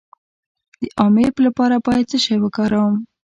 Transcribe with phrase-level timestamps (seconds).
[0.81, 2.95] د امیب لپاره باید څه شی وکاروم؟